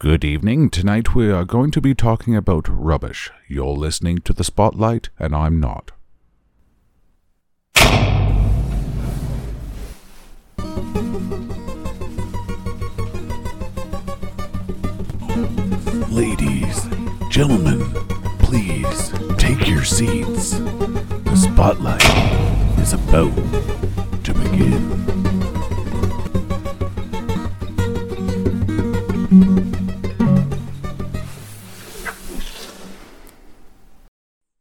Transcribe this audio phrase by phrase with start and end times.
[0.00, 0.70] Good evening.
[0.70, 3.30] Tonight we are going to be talking about rubbish.
[3.48, 5.92] You're listening to the Spotlight, and I'm not.
[16.08, 16.86] Ladies,
[17.28, 17.84] gentlemen,
[18.38, 20.52] please take your seats.
[20.52, 23.36] The Spotlight is about
[24.24, 25.39] to begin.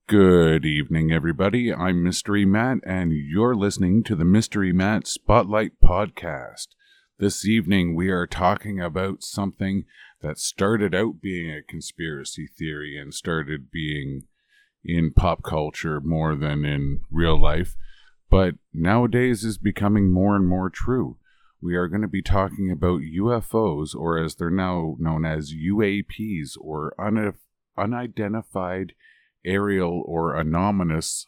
[0.10, 1.72] Good evening, everybody.
[1.72, 6.70] I'm Mystery Matt, and you're listening to the Mystery Matt Spotlight Podcast.
[7.20, 9.84] This evening, we are talking about something
[10.24, 14.24] that started out being a conspiracy theory and started being
[14.84, 17.76] in pop culture more than in real life,
[18.32, 21.18] but nowadays is becoming more and more true.
[21.62, 26.58] We are going to be talking about UFOs, or as they're now known as UAPs,
[26.60, 27.36] or un-
[27.78, 28.94] unidentified
[29.46, 31.26] aerial or anomalous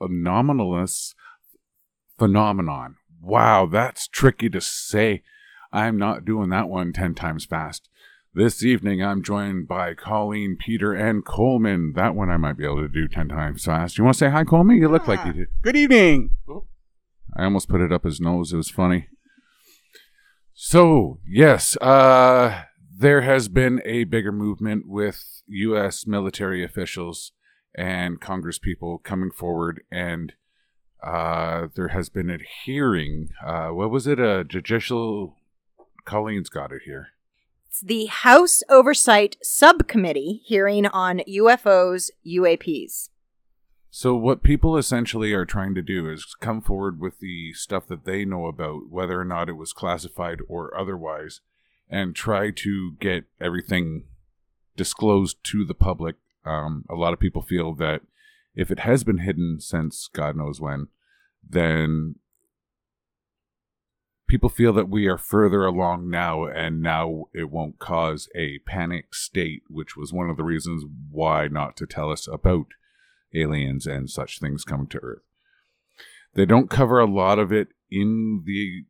[0.00, 1.14] anomalous
[2.18, 2.96] phenomenon.
[3.20, 5.22] Wow, that's tricky to say.
[5.72, 7.88] I'm not doing that one 10 times fast.
[8.32, 11.92] This evening I'm joined by Colleen, Peter, and Coleman.
[11.94, 13.96] That one I might be able to do 10 times fast.
[13.96, 14.76] You want to say hi, Coleman?
[14.78, 15.48] You look like you did.
[15.62, 16.30] Good evening.
[17.36, 18.52] I almost put it up his nose.
[18.52, 19.08] It was funny.
[20.52, 22.62] So, yes, uh,
[22.96, 26.06] there has been a bigger movement with U.S.
[26.06, 27.32] military officials
[27.74, 30.34] and Congress people coming forward, and
[31.02, 33.30] uh, there has been a hearing.
[33.44, 34.18] Uh, what was it?
[34.18, 35.36] A judicial.
[36.04, 37.08] Colleen's got it here.
[37.66, 43.08] It's the House Oversight Subcommittee hearing on UFOs, UAPs.
[43.90, 48.04] So, what people essentially are trying to do is come forward with the stuff that
[48.04, 51.40] they know about, whether or not it was classified or otherwise,
[51.88, 54.04] and try to get everything
[54.76, 58.02] disclosed to the public um, a lot of people feel that
[58.54, 60.88] if it has been hidden since God knows when,
[61.48, 62.16] then
[64.28, 69.14] people feel that we are further along now and now it won't cause a panic
[69.14, 72.66] state, which was one of the reasons why not to tell us about
[73.34, 75.22] aliens and such things coming to Earth.
[76.34, 78.84] They don't cover a lot of it in the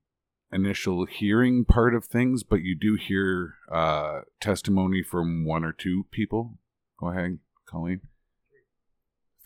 [0.52, 6.06] initial hearing part of things, but you do hear uh, testimony from one or two
[6.10, 6.58] people.
[6.98, 7.38] Go ahead.
[7.66, 8.00] Colleen?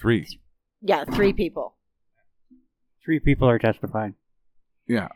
[0.00, 0.40] Three.
[0.80, 1.76] Yeah, three people.
[3.04, 4.14] Three people are testifying.
[4.86, 5.08] Yeah.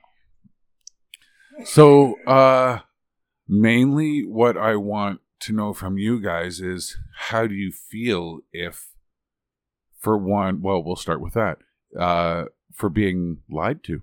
[1.65, 2.81] So, uh,
[3.47, 6.97] mainly what I want to know from you guys is
[7.29, 8.89] how do you feel if,
[9.99, 11.59] for one, well, we'll start with that,
[11.99, 14.03] uh, for being lied to?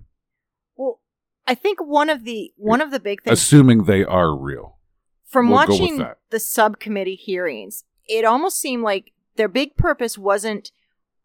[0.76, 1.00] Well,
[1.46, 4.78] I think one of the one of the big things, Assuming they are real.
[5.26, 10.72] from we'll watching the subcommittee hearings, it almost seemed like their big purpose wasn't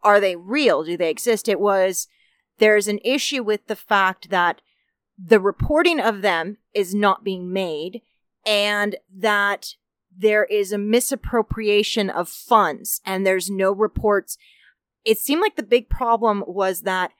[0.03, 0.84] are they real?
[0.84, 1.50] Do they exist?
[1.50, 2.07] It was
[2.59, 4.62] there's an issue with the fact that
[5.18, 8.01] the reporting of them is not being made
[8.46, 9.73] and that
[10.16, 14.38] there is a misappropriation of funds and there's no reports.
[15.03, 17.12] It seemed like the big problem was that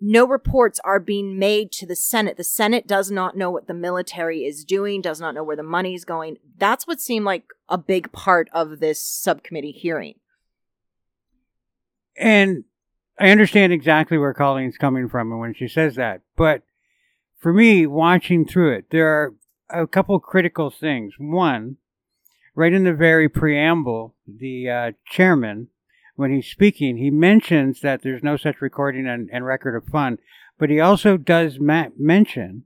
[0.00, 2.36] no reports are being made to the Senate.
[2.36, 5.62] The Senate does not know what the military is doing, does not know where the
[5.62, 6.38] money is going.
[6.56, 10.14] That's what seemed like a big part of this subcommittee hearing.
[12.16, 12.64] And
[13.18, 16.22] I understand exactly where Colleen's coming from and when she says that.
[16.36, 16.62] But
[17.38, 19.34] for me, watching through it, there are
[19.68, 21.14] a couple critical things.
[21.18, 21.76] One,
[22.54, 25.68] right in the very preamble, the uh, chairman,
[26.20, 30.18] when he's speaking, he mentions that there's no such recording and, and record of fund,
[30.58, 32.64] but he also does ma- mention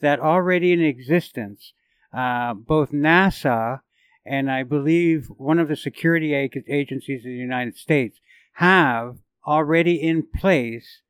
[0.00, 1.72] that already in existence,
[2.16, 3.80] uh, both NASA
[4.24, 8.20] and I believe one of the security ag- agencies of the United States
[8.54, 11.00] have already in place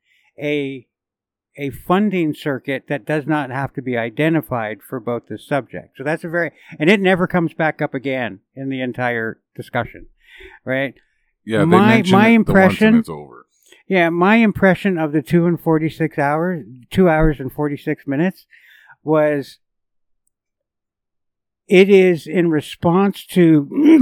[0.40, 0.86] a
[1.58, 5.98] a funding circuit that does not have to be identified for both the subject.
[5.98, 10.06] So that's a very and it never comes back up again in the entire discussion,
[10.64, 10.94] right?
[11.44, 13.46] Yeah, My- my it the once and impression- it's over.
[13.88, 18.06] Yeah, my impression of the two and forty six hours, two hours and forty six
[18.06, 18.46] minutes,
[19.02, 19.58] was
[21.68, 24.00] it is in response to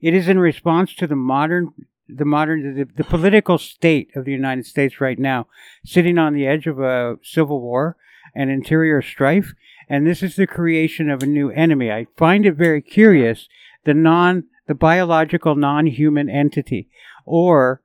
[0.00, 1.72] it is in response to the modern
[2.08, 5.46] the modern the, the political state of the United States right now,
[5.84, 7.96] sitting on the edge of a civil war
[8.34, 9.54] and interior strife,
[9.88, 11.90] and this is the creation of a new enemy.
[11.90, 13.48] I find it very curious
[13.84, 16.88] the non the biological non-human entity
[17.24, 17.82] or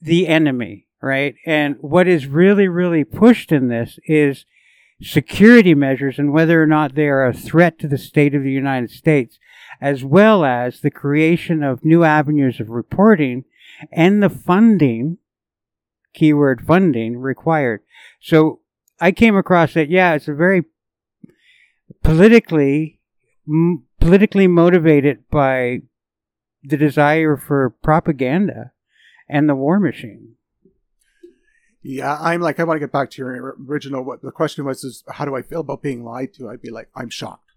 [0.00, 1.34] the enemy, right?
[1.44, 4.44] And what is really, really pushed in this is
[5.00, 8.52] security measures and whether or not they are a threat to the state of the
[8.52, 9.38] United States,
[9.80, 13.44] as well as the creation of new avenues of reporting
[13.92, 15.18] and the funding,
[16.14, 17.80] keyword funding, required.
[18.20, 18.60] So
[19.00, 20.64] I came across that, yeah, it's a very
[22.02, 23.00] politically,
[23.46, 25.82] m- politically motivated by
[26.62, 28.72] the desire for propaganda
[29.28, 30.34] and the war machine.
[31.82, 34.02] Yeah, I'm like, I want to get back to your original.
[34.02, 36.48] What the question was is, how do I feel about being lied to?
[36.48, 37.52] I'd be like, I'm shocked.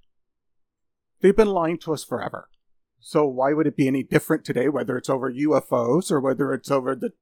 [1.22, 2.50] They've been lying to us forever.
[3.00, 6.70] So why would it be any different today, whether it's over UFOs or whether it's
[6.70, 7.14] over the,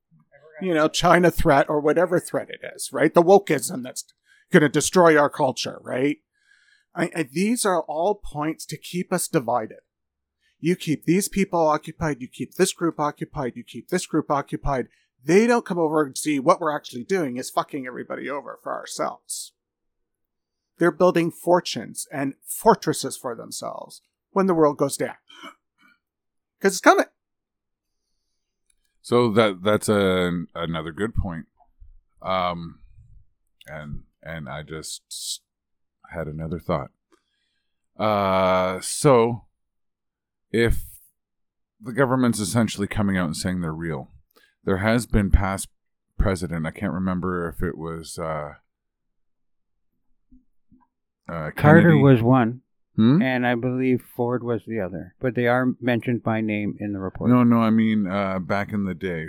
[0.62, 3.14] you know, China threat or whatever threat it is, right?
[3.14, 4.04] The wokeism that's
[4.52, 6.18] going to destroy our culture, right?
[6.94, 9.80] I, I, these are all points to keep us divided.
[10.60, 14.88] You keep these people occupied, you keep this group occupied, you keep this group occupied,
[15.24, 18.74] they don't come over and see what we're actually doing is fucking everybody over for
[18.74, 19.54] ourselves.
[20.78, 24.02] They're building fortunes and fortresses for themselves
[24.32, 25.16] when the world goes down.
[26.58, 27.06] Because it's coming.
[29.02, 31.48] So that that's a another good point.
[32.22, 32.80] Um
[33.68, 35.42] and and I just
[36.12, 36.92] had another thought.
[37.98, 39.46] Uh so
[40.52, 40.84] if
[41.82, 44.10] the government's essentially coming out and saying they're real,
[44.66, 45.68] there has been past
[46.18, 46.66] president.
[46.66, 48.54] I can't remember if it was uh,
[51.28, 52.62] uh, Carter was one,
[52.96, 53.22] Hmm?
[53.22, 57.00] and I believe Ford was the other, but they are mentioned by name in the
[57.00, 57.30] report.
[57.30, 57.60] No, no.
[57.60, 59.28] I mean, uh, back in the day,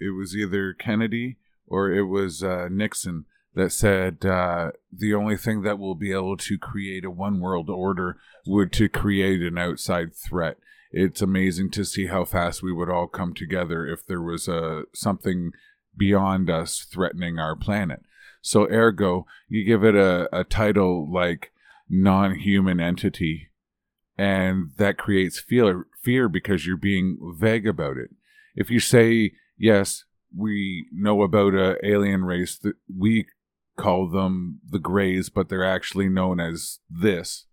[0.00, 5.62] it was either Kennedy or it was uh, Nixon that said uh, the only thing
[5.62, 8.16] that will be able to create a one world order
[8.46, 10.56] would to create an outside threat.
[10.90, 14.84] It's amazing to see how fast we would all come together if there was a
[14.92, 15.52] something
[15.96, 18.02] beyond us threatening our planet.
[18.42, 21.52] So, ergo, you give it a, a title like
[21.88, 23.48] non human entity,
[24.18, 28.10] and that creates fear, fear because you're being vague about it.
[28.54, 30.04] If you say, yes,
[30.36, 33.26] we know about a alien race that we
[33.76, 37.46] call them the Greys, but they're actually known as this,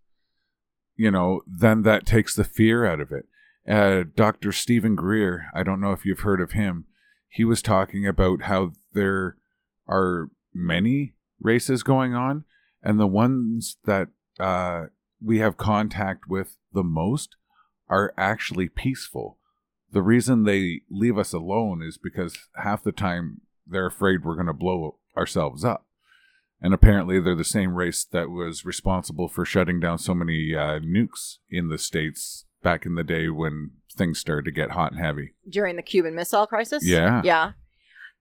[0.95, 3.25] you know, then that takes the fear out of it.
[3.67, 4.51] Uh, Dr.
[4.51, 6.85] Steven Greer, I don't know if you've heard of him,
[7.29, 9.37] he was talking about how there
[9.87, 12.43] are many races going on,
[12.83, 14.09] and the ones that
[14.39, 14.85] uh,
[15.23, 17.35] we have contact with the most
[17.87, 19.37] are actually peaceful.
[19.91, 24.47] The reason they leave us alone is because half the time they're afraid we're going
[24.47, 25.85] to blow ourselves up.
[26.61, 30.79] And apparently, they're the same race that was responsible for shutting down so many uh,
[30.79, 35.01] nukes in the States back in the day when things started to get hot and
[35.01, 35.33] heavy.
[35.49, 36.85] during the Cuban Missile Crisis.
[36.85, 37.21] Yeah.
[37.23, 37.53] yeah.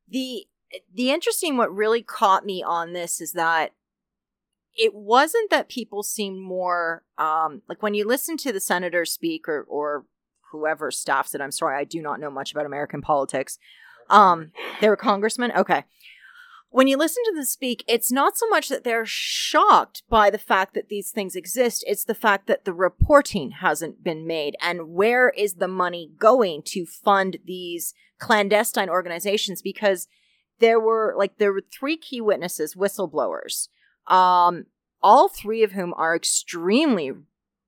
[0.09, 0.47] The
[0.95, 3.75] the interesting what really caught me on this is that
[4.77, 9.49] it wasn't that people seemed more um like when you listen to the senator speak
[9.49, 10.05] or or
[10.53, 11.41] whoever staffs it.
[11.41, 13.59] I'm sorry, I do not know much about American politics.
[14.09, 14.51] Um,
[14.81, 15.53] they were congressmen.
[15.57, 15.85] Okay.
[16.73, 20.39] When you listen to them speak, it's not so much that they're shocked by the
[20.39, 21.85] fact that these things exist.
[21.87, 24.55] It's the fact that the reporting hasn't been made.
[24.63, 29.63] And where is the money going to fund these clandestine organizations?
[29.63, 30.07] Because
[30.61, 33.67] there were like, there were three key witnesses, whistleblowers,
[34.07, 34.67] um,
[35.03, 37.11] all three of whom are extremely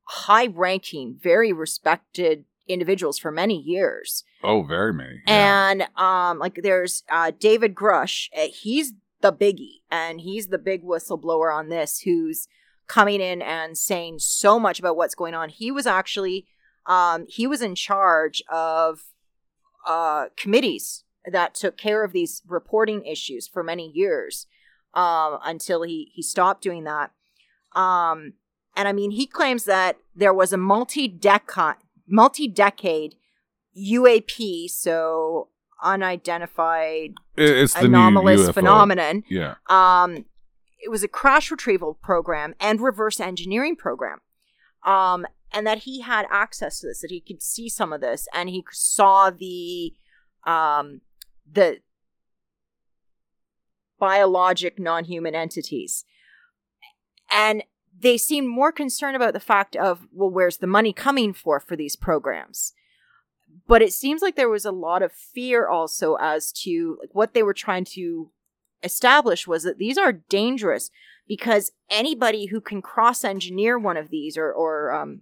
[0.04, 4.22] high ranking, very respected individuals for many years.
[4.42, 5.22] Oh, very many.
[5.26, 5.70] Yeah.
[5.70, 8.28] And um, like there's uh, David Grusch.
[8.36, 12.48] Uh, he's the biggie, and he's the big whistleblower on this, who's
[12.86, 15.48] coming in and saying so much about what's going on.
[15.48, 16.46] He was actually
[16.86, 19.04] um, he was in charge of
[19.86, 24.46] uh, committees that took care of these reporting issues for many years
[24.94, 27.12] um, until he he stopped doing that.
[27.74, 28.34] Um,
[28.76, 31.76] and I mean, he claims that there was a multi-decade
[32.08, 33.14] multi-decade
[33.76, 35.48] UAP, so
[35.82, 39.24] unidentified it's anomalous phenomenon.
[39.28, 39.54] Yeah.
[39.68, 40.24] Um,
[40.82, 44.20] it was a crash retrieval program and reverse engineering program.
[44.84, 48.26] Um, and that he had access to this, that he could see some of this,
[48.32, 49.92] and he saw the
[50.44, 51.02] um,
[51.50, 51.80] the
[54.00, 56.04] biologic non-human entities.
[57.30, 57.62] And
[57.96, 61.76] they seemed more concerned about the fact of, well, where's the money coming for for
[61.76, 62.72] these programs?
[63.66, 67.32] But it seems like there was a lot of fear also as to like, what
[67.34, 68.30] they were trying to
[68.82, 70.90] establish was that these are dangerous
[71.28, 75.20] because anybody who can cross engineer one of these or, or um,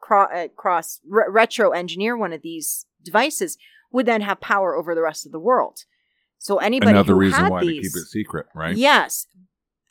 [0.00, 3.58] cro- uh, cross re- retro engineer one of these devices
[3.90, 5.84] would then have power over the rest of the world.
[6.38, 8.76] So anybody Another who reason why these, to keep it secret, right?
[8.76, 9.26] Yes.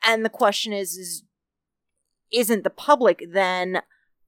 [0.06, 1.24] And the question is is
[2.34, 3.82] isn't the public, then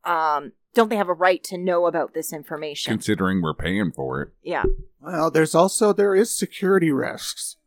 [0.04, 2.92] um, don't they have a right to know about this information?
[2.92, 4.30] Considering we're paying for it.
[4.44, 4.64] yeah.
[5.02, 7.58] Well, there's also there is security risks.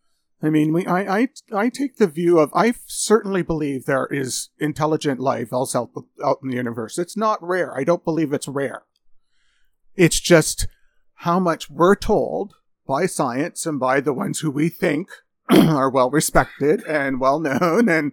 [0.43, 4.51] I mean, we I I, I take the view of I certainly believe there is
[4.59, 5.91] intelligent life else out
[6.25, 6.99] out in the universe.
[6.99, 7.77] It's not rare.
[7.77, 8.83] I don't believe it's rare.
[9.95, 10.67] It's just
[11.21, 12.55] how much we're told
[12.87, 15.09] by science and by the ones who we think
[15.51, 18.13] are well respected and well known and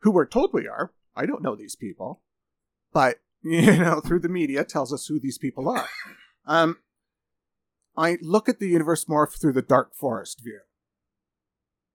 [0.00, 0.92] who we're told we are.
[1.14, 2.22] I don't know these people,
[2.92, 5.88] but you know, through the media tells us who these people are.
[6.46, 6.78] Um,
[7.96, 10.60] I look at the universe more through the dark forest view.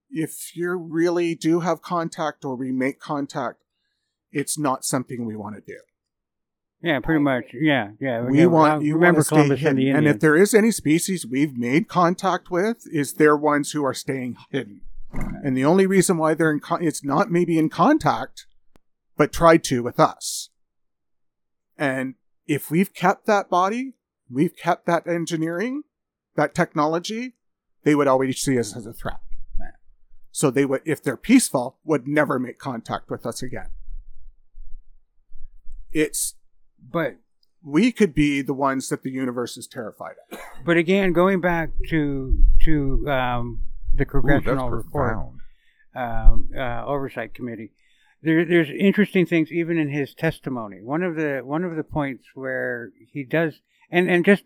[0.10, 3.64] If you really do have contact or we make contact,
[4.32, 5.80] it's not something we want to do.
[6.82, 7.46] Yeah, pretty much.
[7.54, 8.22] Yeah, yeah.
[8.22, 9.76] We yeah, want I you remember want to stay and hidden.
[9.78, 13.86] the And if there is any species we've made contact with, is they're ones who
[13.86, 14.82] are staying hidden.
[15.14, 18.48] And the only reason why they're in con- it's not maybe in contact,
[19.16, 20.50] but tried to with us.
[21.84, 22.16] And
[22.48, 23.96] if we've kept that body,
[24.30, 25.84] we've kept that engineering,
[26.38, 27.34] that technology,
[27.84, 29.20] they would always see us as a threat.
[30.32, 33.68] So they would, if they're peaceful, would never make contact with us again.
[35.92, 36.36] It's
[36.82, 37.18] but
[37.62, 40.40] we could be the ones that the universe is terrified of.
[40.66, 43.60] but again, going back to to um,
[43.94, 45.18] the Ooh, congressional report.
[45.96, 47.74] um, uh, oversight committee.
[48.24, 50.82] There, there's interesting things even in his testimony.
[50.82, 53.62] One of the one of the points where he does,
[53.92, 54.44] and and just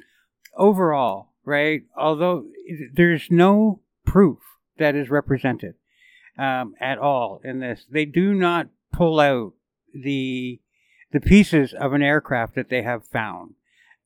[0.56, 1.84] overall, right?
[1.96, 2.46] Although
[2.94, 4.40] there's no proof
[4.78, 5.76] that is represented
[6.38, 9.54] um, at all in this, they do not pull out
[9.94, 10.60] the
[11.12, 13.54] the pieces of an aircraft that they have found.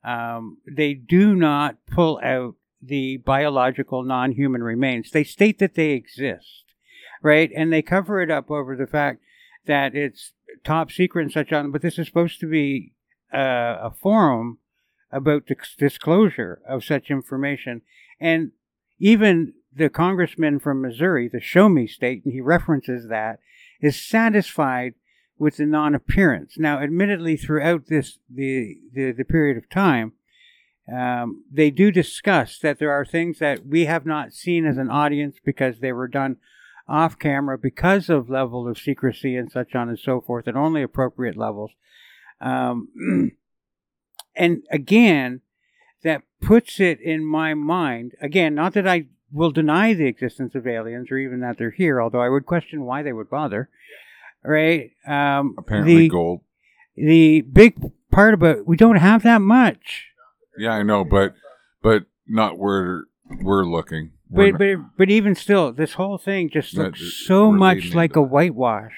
[0.03, 5.11] Um, they do not pull out the biological non-human remains.
[5.11, 6.61] They state that they exist
[7.21, 7.51] right?
[7.55, 9.21] And they cover it up over the fact
[9.65, 11.71] that it's top secret and such on.
[11.71, 12.93] But this is supposed to be
[13.33, 14.59] uh, a forum
[15.11, 17.81] about dis- disclosure of such information,
[18.19, 18.51] and
[18.99, 23.39] even the congressman from Missouri, the Show Me State, and he references that,
[23.81, 24.93] is satisfied
[25.37, 26.55] with the non-appearance.
[26.57, 30.13] Now, admittedly, throughout this the the, the period of time.
[30.91, 34.89] Um, they do discuss that there are things that we have not seen as an
[34.89, 36.37] audience because they were done
[36.91, 40.83] off camera because of level of secrecy and such on and so forth at only
[40.83, 41.71] appropriate levels.
[42.41, 43.31] Um,
[44.35, 45.41] and again,
[46.03, 50.67] that puts it in my mind, again, not that I will deny the existence of
[50.67, 53.69] aliens or even that they're here, although I would question why they would bother.
[54.43, 54.91] Right?
[55.07, 56.41] Um, Apparently the, gold.
[56.95, 57.75] the big
[58.11, 60.07] part about we don't have that much.
[60.57, 61.35] Yeah, I know, but
[61.81, 64.11] but not where we're looking.
[64.31, 68.95] But, but but even still, this whole thing just looks so much like a whitewash,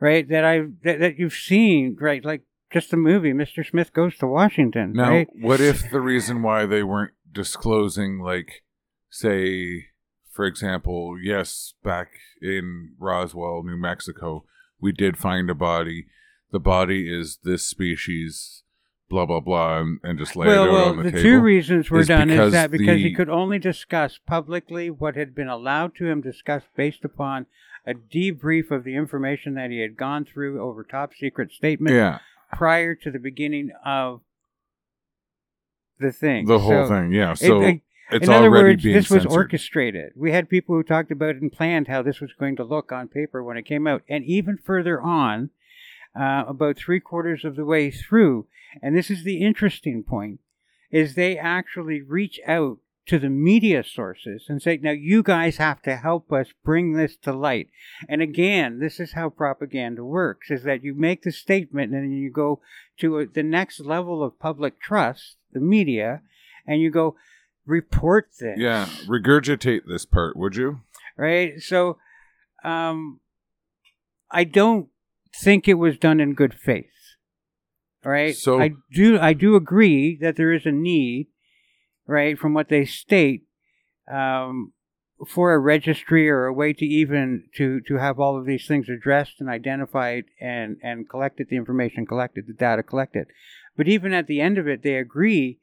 [0.00, 0.26] right?
[0.28, 2.24] That I that, that you've seen, right?
[2.24, 3.64] Like just the movie, Mr.
[3.64, 5.28] Smith Goes to Washington, Now, right?
[5.40, 8.64] what if the reason why they weren't disclosing, like,
[9.08, 9.86] say,
[10.32, 12.08] for example, yes, back
[12.42, 14.44] in Roswell, New Mexico,
[14.80, 16.06] we did find a body.
[16.50, 18.62] The body is this species,
[19.08, 21.22] blah blah blah, and, and just lay it Well, out well, on the, the table.
[21.22, 25.34] two reasons were is done is that because he could only discuss publicly what had
[25.34, 27.46] been allowed to him discuss based upon
[27.86, 32.18] a debrief of the information that he had gone through over top secret statements yeah,
[32.52, 34.20] prior to the beginning of
[35.98, 36.46] the thing.
[36.46, 37.12] the whole So- thing.
[37.12, 39.32] Yeah, so it- it's in other already words, being this was censored.
[39.38, 40.12] orchestrated.
[40.14, 43.08] We had people who talked about and planned how this was going to look on
[43.08, 45.50] paper when it came out, and even further on,
[46.18, 48.46] uh, about three quarters of the way through.
[48.82, 50.40] And this is the interesting point:
[50.90, 55.80] is they actually reach out to the media sources and say, "Now you guys have
[55.82, 57.68] to help us bring this to light."
[58.08, 62.12] And again, this is how propaganda works: is that you make the statement and then
[62.12, 62.60] you go
[62.98, 66.22] to a, the next level of public trust, the media,
[66.66, 67.16] and you go
[67.66, 68.58] report this.
[68.58, 70.80] Yeah, regurgitate this part, would you?
[71.16, 71.60] Right.
[71.60, 71.98] So,
[72.64, 73.20] um,
[74.30, 74.88] I don't
[75.40, 76.90] think it was done in good faith.
[78.04, 78.34] Right.
[78.34, 79.18] So- I do.
[79.18, 81.26] I do agree that there is a need,
[82.06, 83.44] right, from what they state,
[84.10, 84.72] um,
[85.26, 88.88] for a registry or a way to even to to have all of these things
[88.88, 93.26] addressed and identified and and collected the information collected the data collected
[93.78, 95.58] but even at the end of it they agree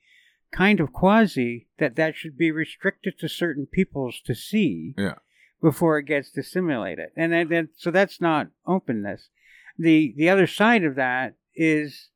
[0.51, 5.19] kind of quasi that that should be restricted to certain peoples to see Yeah.
[5.61, 9.29] before it gets disseminated and then, then so that's not openness
[9.77, 12.09] the the other side of that is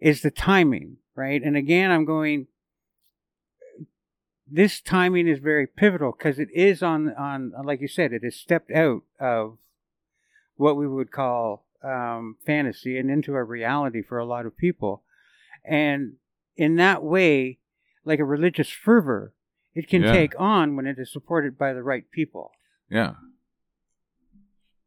[0.00, 2.46] is the timing right and again i'm going
[4.52, 8.34] this timing is very pivotal because it is on on like you said it is
[8.36, 9.58] stepped out of
[10.56, 15.02] what we would call um, fantasy and into a reality for a lot of people.
[15.64, 16.14] And
[16.54, 17.58] in that way,
[18.04, 19.32] like a religious fervor,
[19.74, 20.12] it can Yeah.
[20.12, 22.52] take on when it is supported by the right people.
[22.90, 23.14] Yeah.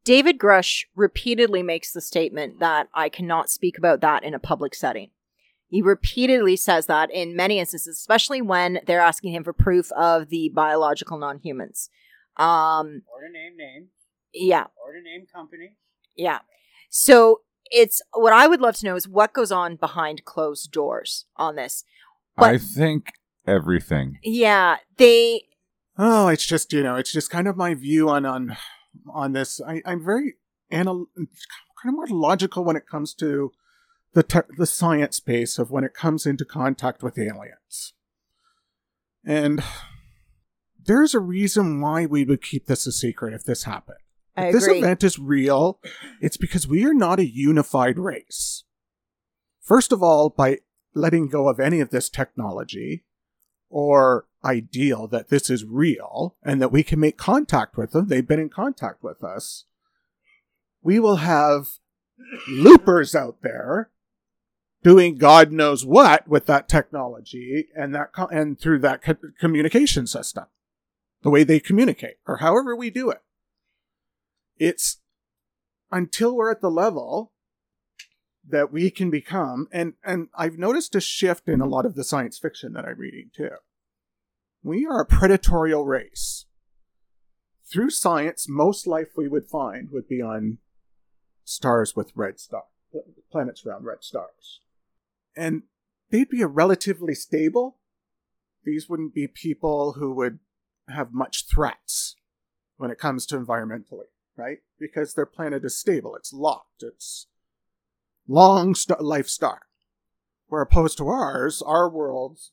[0.03, 4.75] David Grusch repeatedly makes the statement that I cannot speak about that in a public
[4.75, 5.11] setting.
[5.69, 10.29] He repeatedly says that in many instances, especially when they're asking him for proof of
[10.29, 11.89] the biological non humans.
[12.37, 13.89] Um, Or to name names,
[14.33, 15.75] yeah, or to name company.
[16.15, 16.39] yeah.
[16.89, 17.41] So
[17.71, 21.55] it's what I would love to know is what goes on behind closed doors on
[21.55, 21.83] this.
[22.37, 23.13] But- I think
[23.47, 24.19] everything.
[24.23, 25.43] Yeah, they
[25.97, 28.57] Oh, it's just you know, it's just kind of my view on on
[29.11, 29.59] on this.
[29.65, 30.35] I, I'm very
[30.71, 31.27] anal- kind
[31.85, 33.51] of more logical when it comes to
[34.13, 37.93] the te- the science base of when it comes into contact with aliens,
[39.25, 39.63] and
[40.85, 43.97] there's a reason why we would keep this a secret if this happened.
[44.35, 44.79] I If this agree.
[44.79, 45.79] event is real,
[46.19, 48.63] it's because we are not a unified race.
[49.61, 50.59] First of all, by
[50.93, 53.03] letting go of any of this technology
[53.73, 58.27] or ideal that this is real and that we can make contact with them, they've
[58.27, 59.65] been in contact with us,
[60.83, 61.69] we will have
[62.47, 63.89] loopers out there
[64.83, 70.05] doing God knows what with that technology and that co- and through that co- communication
[70.05, 70.45] system,
[71.23, 73.23] the way they communicate or however we do it.
[74.59, 74.99] It's
[75.91, 77.32] until we're at the level
[78.47, 82.03] that we can become and and I've noticed a shift in a lot of the
[82.03, 83.51] science fiction that I'm reading too.
[84.61, 86.45] We are a predatorial race.
[87.71, 90.59] Through science, most life we would find would be on
[91.43, 92.63] stars with red star
[93.31, 94.61] planets around red stars.
[95.35, 95.63] And
[96.11, 97.79] they'd be a relatively stable.
[98.63, 100.39] These wouldn't be people who would
[100.87, 102.15] have much threats
[102.77, 104.59] when it comes to environmentally right?
[104.79, 107.27] Because their planet is stable, it's locked, it's
[108.27, 109.61] long st- life star.
[110.47, 112.51] Where opposed to ours, our worlds,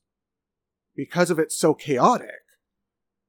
[0.97, 2.40] because of it's so chaotic,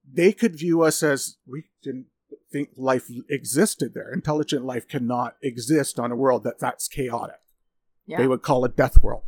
[0.09, 2.05] they could view us as we didn't
[2.51, 4.11] think life existed there.
[4.11, 7.39] Intelligent life cannot exist on a world that that's chaotic.
[8.05, 8.17] Yeah.
[8.17, 9.23] They would call it death world.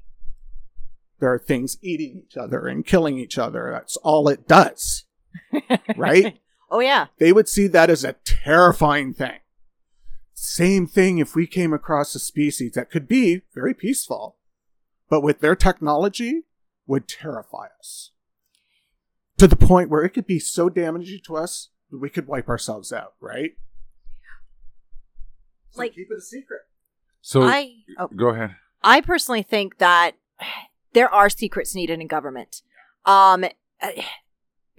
[1.20, 3.70] There are things eating each other and killing each other.
[3.72, 5.06] That's all it does,
[5.96, 6.40] right?
[6.70, 7.08] oh yeah.
[7.18, 9.40] they would see that as a terrifying thing.
[10.34, 14.38] Same thing if we came across a species that could be very peaceful,
[15.10, 16.42] but with their technology
[16.88, 18.12] would terrify us.
[19.38, 22.50] To the point where it could be so damaging to us that we could wipe
[22.50, 23.52] ourselves out, right?
[25.72, 26.62] So Like- keep it a secret.
[27.22, 28.56] So I oh, go ahead.
[28.84, 30.16] I personally think that
[30.94, 32.62] there are secrets needed in government.
[33.06, 33.46] Um,
[33.82, 33.92] uh,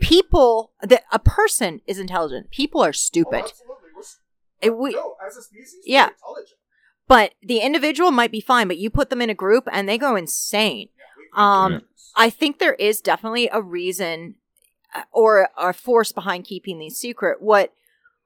[0.00, 2.50] people, that a person is intelligent.
[2.50, 3.44] People are stupid.
[4.60, 6.10] It- we- as a species, Yeah.
[7.06, 9.98] but the individual might be fine, but you put them in a group and they
[9.98, 10.88] go insane.
[11.34, 11.78] Um, Yeah.
[12.16, 14.36] I think there is definitely a reason
[14.94, 17.42] uh, or a force behind keeping these secret.
[17.42, 17.74] What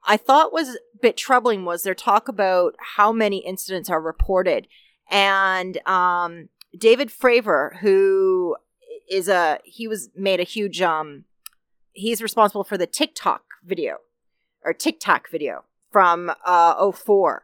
[0.03, 4.67] I thought was a bit troubling was their talk about how many incidents are reported.
[5.09, 8.55] And um, David Fravor, who
[9.09, 11.25] is a, he was made a huge, um,
[11.91, 13.97] he's responsible for the Tic Tac video
[14.63, 17.43] or Tic Tac video from uh, 04.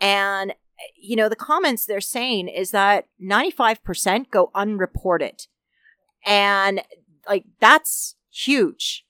[0.00, 0.54] And,
[0.96, 5.46] you know, the comments they're saying is that 95% go unreported.
[6.26, 6.82] And
[7.28, 9.04] like, that's huge.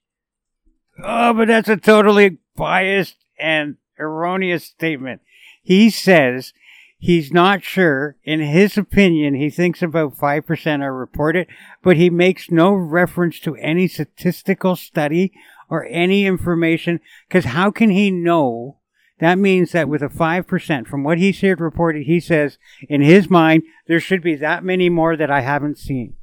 [1.02, 5.22] Oh, but that's a totally biased and erroneous statement.
[5.62, 6.52] He says
[6.98, 8.16] he's not sure.
[8.24, 11.46] In his opinion, he thinks about 5% are reported,
[11.82, 15.32] but he makes no reference to any statistical study
[15.72, 18.76] or any information because how can he know?
[19.20, 22.58] That means that with a 5%, from what he's heard reported, he says
[22.90, 26.14] in his mind, there should be that many more that I haven't seen.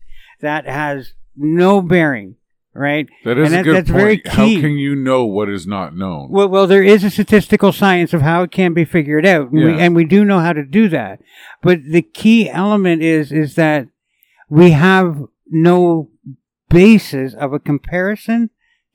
[0.41, 2.35] That has no bearing,
[2.75, 3.07] right?
[3.25, 4.01] That is And a that- good that's point.
[4.01, 4.61] very How key.
[4.61, 6.29] can you know what is not known?
[6.29, 9.63] Well, well, there is a statistical science of how it can be figured out, and,
[9.65, 11.21] we, and we do know how to do that.
[11.63, 13.87] But the key element is is that
[14.49, 16.09] we have no
[16.69, 18.49] basis of a comparison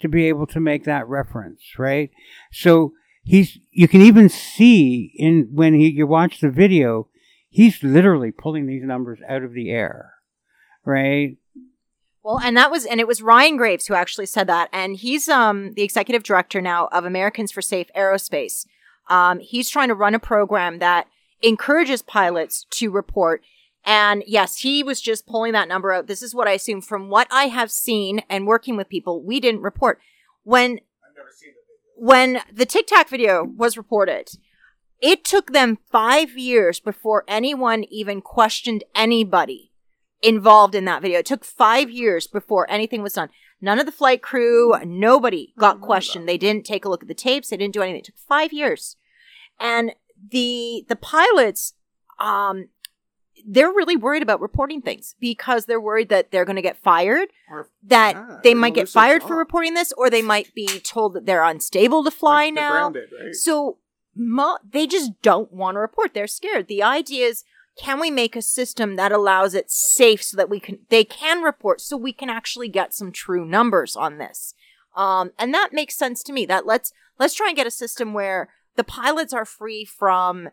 [0.05, 2.11] to be able to make that reference, right?
[2.53, 7.09] So he's you can even see in when he you watch the video,
[7.49, 10.13] he's literally pulling these numbers out of the air,
[10.85, 11.39] right?
[12.23, 15.27] Well, and that was, and it was Ryan Graves who actually said that, and he's
[15.27, 18.67] um the executive director now of Americans for Safe Aerospace.
[19.09, 21.07] Um, he's trying to run a program that
[21.43, 23.43] encourages pilots to report.
[23.85, 26.07] And yes, he was just pulling that number out.
[26.07, 29.23] This is what I assume from what I have seen and working with people.
[29.23, 30.01] We didn't report
[30.43, 31.57] when I've never seen it.
[31.97, 34.31] when the Tic Tac video was reported,
[35.01, 39.71] It took them five years before anyone even questioned anybody
[40.23, 41.19] involved in that video.
[41.19, 43.29] It took five years before anything was done.
[43.61, 46.27] None of the flight crew, nobody got questioned.
[46.27, 47.51] They didn't take a look at the tapes.
[47.51, 48.01] They didn't do anything.
[48.01, 48.97] It took five years.
[49.61, 49.93] And
[50.31, 51.75] the the pilots,
[52.19, 52.69] um,
[53.47, 57.29] they're really worried about reporting things because they're worried that they're going to get fired,
[57.51, 61.15] Or that Yeah, they might get fired for reporting this, or they might be told
[61.15, 62.71] that they're unstable to fly like, now.
[62.71, 63.35] grounded, right?
[63.35, 63.79] So
[64.17, 66.15] mo- they just don't want to report.
[66.15, 66.69] They're scared.
[66.69, 67.45] The idea is,
[67.77, 71.43] can we make a system that allows it safe so that we can they can
[71.43, 74.55] report, so we can actually get some true numbers on this?
[74.97, 76.47] Um, and that makes sense to me.
[76.47, 80.51] That let's let's try and get a system where the pilots are free from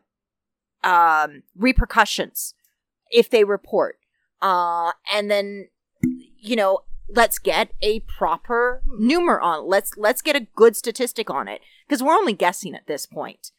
[0.84, 2.56] um, repercussions
[3.12, 4.00] if they report,
[4.42, 5.70] uh, and then
[6.40, 6.80] you know
[7.14, 9.68] let's get a proper numer on it.
[9.68, 13.52] let's let's get a good statistic on it because we're only guessing at this point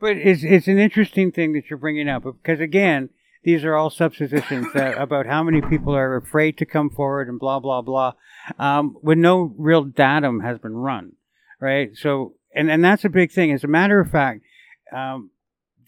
[0.00, 3.10] But it's it's an interesting thing that you're bringing up because again,
[3.44, 7.38] these are all suppositions that, about how many people are afraid to come forward and
[7.38, 8.12] blah blah blah,
[8.58, 11.12] um, when no real datum has been run,
[11.60, 11.90] right?
[11.94, 13.52] So and and that's a big thing.
[13.52, 14.40] As a matter of fact,
[14.94, 15.30] um,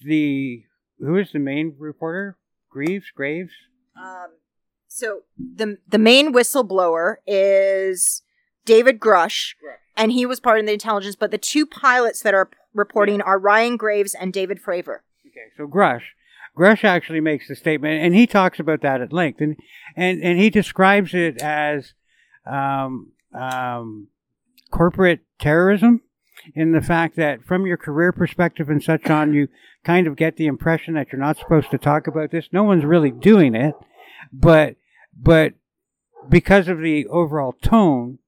[0.04, 0.64] the
[0.98, 2.36] who is the main reporter?
[2.70, 3.52] Greaves, Graves.
[3.96, 4.28] um,
[4.88, 8.22] so the the main whistleblower is
[8.64, 9.54] David Grusch
[9.96, 13.38] and he was part of the intelligence but the two pilots that are reporting are
[13.38, 15.00] Ryan Graves and David Fravor.
[15.26, 16.02] Okay, so Grusch,
[16.56, 19.56] Grusch actually makes the statement, and he talks about that at length, and
[19.96, 21.94] and and he describes it as
[22.46, 24.08] um, um,
[24.70, 26.02] corporate terrorism,
[26.54, 29.48] in the fact that from your career perspective and such on, you
[29.84, 32.48] kind of get the impression that you're not supposed to talk about this.
[32.52, 33.74] No one's really doing it,
[34.32, 34.76] but
[35.16, 35.54] but
[36.28, 38.18] because of the overall tone.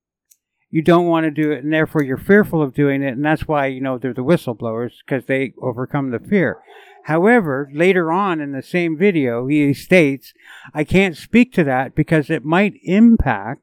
[0.68, 3.46] You don't want to do it, and therefore you're fearful of doing it, and that's
[3.48, 6.58] why you know they're the whistleblowers because they overcome the fear.
[7.04, 10.34] However, later on in the same video, he states,
[10.74, 13.62] I can't speak to that because it might impact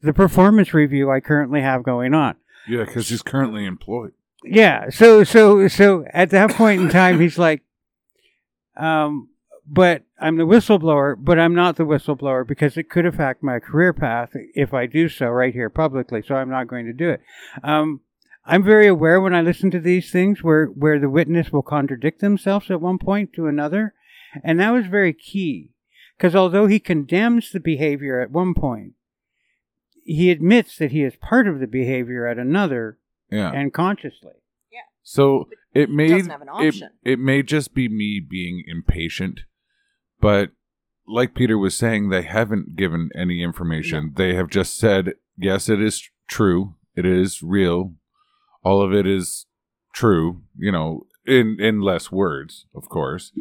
[0.00, 2.36] the performance review I currently have going on.
[2.68, 4.12] Yeah, because he's currently employed.
[4.44, 4.90] Yeah.
[4.90, 7.62] So, so, so at that point in time, he's like,
[8.76, 9.28] um,
[9.66, 13.92] but I'm the whistleblower, but I'm not the whistleblower because it could affect my career
[13.92, 16.22] path if I do so right here publicly.
[16.22, 17.20] So I'm not going to do it.
[17.64, 18.00] Um,
[18.44, 22.20] I'm very aware when I listen to these things where, where the witness will contradict
[22.20, 23.94] themselves at one point to another.
[24.44, 25.70] And that was very key.
[26.16, 28.92] Because although he condemns the behavior at one point,
[30.04, 32.98] he admits that he is part of the behavior at another
[33.30, 33.52] Yeah.
[33.52, 34.32] and consciously.
[34.72, 34.80] Yeah.
[35.02, 36.90] So it may doesn't have an it, option.
[37.04, 39.40] it may just be me being impatient,
[40.20, 40.50] but
[41.06, 44.12] like Peter was saying, they haven't given any information.
[44.16, 46.74] They have just said, yes, it is true.
[46.96, 47.94] It is real.
[48.64, 49.46] All of it is
[49.94, 53.32] true, you know, in, in less words, of course.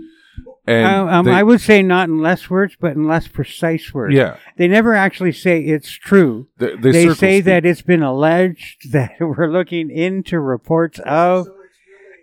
[0.67, 3.93] And Uh, um, they- I would say not in less words, but in less precise
[3.93, 4.15] words.
[4.15, 6.47] yeah, They never actually say it's true.
[6.57, 7.45] they, they, They, say speak.
[7.45, 11.47] that it's been alleged that we're looking into reports of.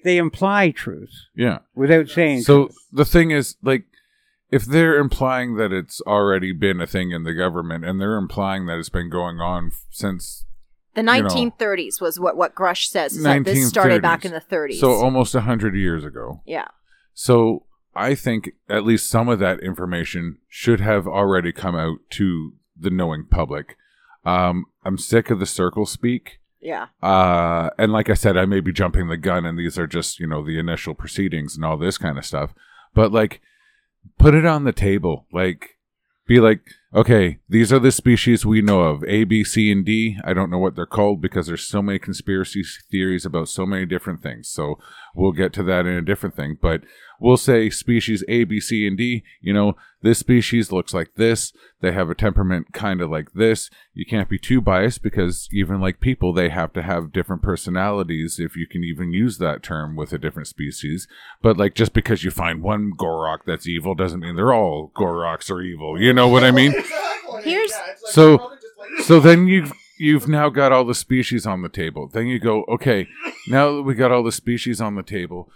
[0.04, 1.58] They imply truth yeah.
[1.76, 2.76] without saying So truth.
[2.92, 3.84] the thing is, like,
[4.50, 8.66] if they're implying that it's already been a thing in the government, and they're implying
[8.66, 10.44] that it's been going on f- since
[10.94, 11.12] The know.
[11.12, 13.16] 1930s was what what Grusch says.
[13.16, 14.80] Is that this started back in the 30s.
[14.80, 16.42] So almost a hundred years ago.
[16.46, 16.66] yeah.
[17.14, 17.64] So
[17.94, 22.90] I think at least some of that information should have already come out to the
[22.90, 23.76] knowing public.
[24.24, 26.38] Um, I'm sick of the circle speak.
[26.60, 26.86] Yeah.
[27.02, 30.20] Uh, and like I said, I may be jumping the gun, and these are just
[30.20, 32.54] you know the initial proceedings and all this kind of stuff.
[32.94, 33.40] But like,
[34.18, 35.26] put it on the table.
[35.32, 35.78] Like,
[36.26, 36.60] be like,
[36.94, 40.18] okay, these are the species we know of: A, B, C, and D.
[40.24, 43.86] I don't know what they're called because there's so many conspiracy theories about so many
[43.86, 44.48] different things.
[44.48, 44.78] So
[45.14, 46.58] we'll get to that in a different thing.
[46.60, 46.82] But
[47.22, 49.22] we'll say species A, B, C, and D.
[49.40, 51.52] You know, this species looks like this.
[51.80, 53.70] They have a temperament kind of like this.
[53.94, 58.38] You can't be too biased because even like people, they have to have different personalities
[58.38, 61.06] if you can even use that term with a different species.
[61.40, 65.50] But like just because you find one Gorok that's evil doesn't mean they're all Goroks
[65.50, 66.00] are evil.
[66.00, 66.74] You know what I mean?
[67.42, 67.72] Here's
[68.04, 68.52] So
[69.02, 72.08] so then you've you've now got all the species on the table.
[72.08, 73.06] Then you go, okay,
[73.48, 75.50] now that we got all the species on the table,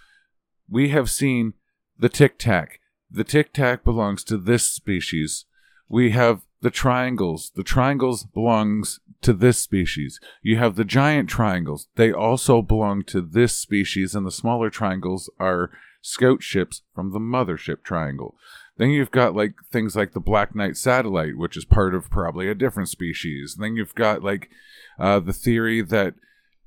[0.68, 1.54] we have seen
[1.98, 2.80] the tic tac.
[3.10, 5.46] The tic tac belongs to this species.
[5.88, 7.52] We have the triangles.
[7.54, 10.20] The triangles belongs to this species.
[10.42, 11.88] You have the giant triangles.
[11.96, 15.70] They also belong to this species, and the smaller triangles are
[16.02, 18.36] scout ships from the mothership triangle.
[18.78, 22.48] Then you've got like things like the Black Knight satellite, which is part of probably
[22.48, 23.56] a different species.
[23.58, 24.50] then you've got like
[24.98, 26.14] uh, the theory that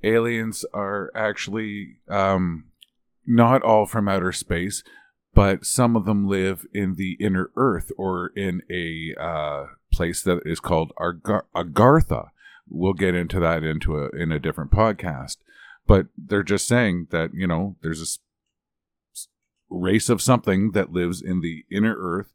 [0.04, 2.66] aliens are actually um,
[3.26, 4.84] not all from outer space,
[5.34, 10.42] but some of them live in the inner Earth or in a uh, place that
[10.46, 12.30] is called Agartha.
[12.68, 15.38] We'll get into that into a in a different podcast.
[15.88, 18.20] But they're just saying that you know there's a
[19.70, 22.34] race of something that lives in the inner Earth.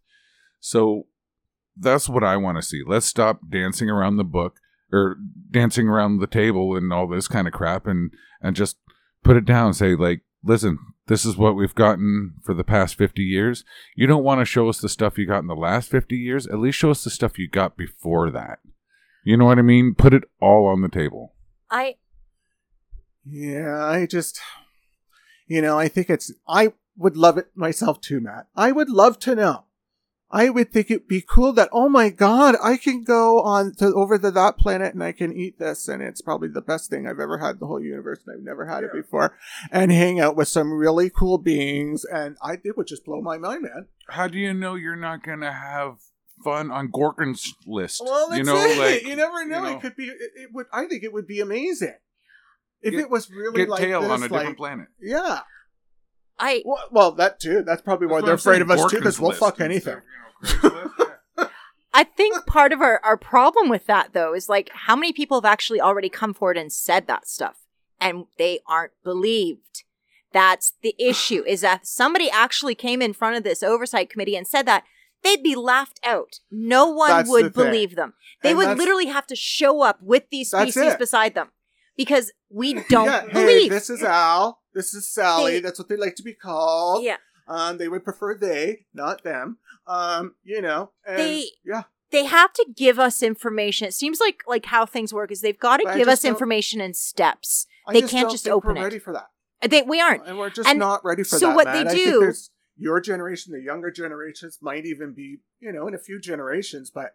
[0.60, 1.06] So
[1.76, 2.82] that's what I want to see.
[2.86, 4.60] Let's stop dancing around the book
[4.92, 5.16] or
[5.50, 8.76] dancing around the table and all this kind of crap and and just
[9.22, 13.22] put it down say like listen this is what we've gotten for the past 50
[13.22, 13.64] years.
[13.94, 16.46] You don't want to show us the stuff you got in the last 50 years.
[16.46, 18.60] At least show us the stuff you got before that.
[19.22, 19.94] You know what i mean?
[19.96, 21.34] Put it all on the table.
[21.70, 21.96] I
[23.24, 24.40] Yeah, I just,
[25.46, 28.46] you know, I think it's, I would love it myself too, Matt.
[28.56, 29.64] I would love to know.
[30.30, 33.94] I would think it'd be cool that, oh my God, I can go on to
[33.94, 35.86] over to that planet and I can eat this.
[35.86, 38.18] And it's probably the best thing I've ever had in the whole universe.
[38.26, 39.36] And I've never had it before
[39.70, 42.04] and hang out with some really cool beings.
[42.04, 43.86] And I, it would just blow my mind, man.
[44.08, 45.98] how do you know you're not gonna have
[46.42, 48.76] fun on gorgon's list Well, that's you know it.
[48.78, 49.62] like you never know.
[49.62, 49.76] you know.
[49.76, 51.94] It could be, it, it would, I think it would be amazing.
[52.82, 55.40] If Get- it was really get like tail this, on a like, different planet yeah.
[56.38, 57.62] I Well, well, that too.
[57.62, 59.98] That's probably why That's they're I'm afraid of saying, us too, because we'll fuck anything.
[60.44, 61.48] stuff, you know,
[61.94, 65.40] I think part of our, our problem with that though is like how many people
[65.40, 67.56] have actually already come forward and said that stuff
[68.00, 69.84] and they aren't believed.
[70.32, 74.34] That's the issue is that if somebody actually came in front of this oversight committee
[74.36, 74.82] and said that
[75.22, 76.40] they'd be laughed out.
[76.50, 77.64] No one That's would thing.
[77.64, 78.14] believe them.
[78.42, 81.52] They And would literally have to show up with these species beside them
[81.96, 83.70] because we don't yeah, hey, believe.
[83.70, 84.60] this is Al.
[84.74, 85.52] This is Sally.
[85.54, 87.04] They- That's what they like to be called.
[87.04, 87.16] yeah.
[87.46, 89.58] Um, they would prefer they, not them.
[89.86, 90.92] Um, you know.
[91.06, 91.82] And They- yeah.
[92.10, 93.86] they have to give us information.
[93.88, 96.80] It seems like like how things work is they've got to But give us information
[96.80, 97.66] in steps.
[97.86, 98.84] I They just can't just open we're it.
[98.84, 99.26] ready for that.
[99.62, 100.26] I think we aren't.
[100.26, 101.52] And we're just And not ready for so that.
[101.52, 101.84] So what man.
[101.84, 102.32] they I think do-
[102.76, 107.14] your generation, the younger generations might even be, you know, in a few generations, but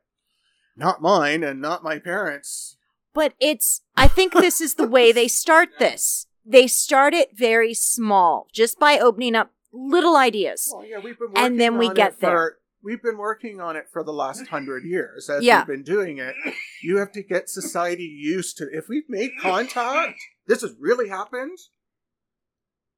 [0.78, 2.78] not mine and not my parents.
[3.14, 6.28] But it's, I think this is the way they start this.
[6.46, 10.70] They start it very small, just by opening up little ideas.
[10.74, 12.30] Well, yeah, we've been And then we get there.
[12.32, 15.30] for- We've been working on it for the last hundred years.
[15.30, 15.60] As Yeah.
[15.60, 16.34] we've been doing it,
[16.82, 18.70] you have to get society used to.
[18.72, 20.18] If we've made contact,
[20.48, 21.58] this has really happened.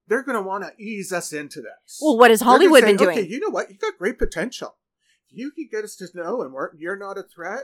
[0.07, 1.97] They're going to want to ease us into this.
[1.99, 3.17] Well, what has Hollywood say, been doing?
[3.17, 3.71] Okay, you know what?
[3.71, 4.75] You've got great potential.
[5.31, 7.63] If you can get us to know and we're, you're not a threat,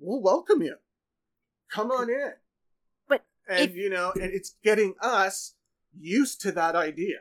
[0.00, 0.74] we'll welcome you.
[1.70, 2.32] Come on in.
[3.08, 5.54] But and if- you know, and it's getting us
[5.98, 7.18] used to that idea.